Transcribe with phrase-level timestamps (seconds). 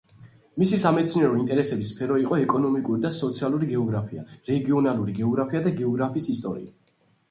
[0.61, 6.97] მისი სამეცნიერო ინტერესების სფერო იყო ეკონომიკური და სოციალური გეოგრაფია, რეგიონალური გეოგრაფია და გეოგრაფიის ისტორია.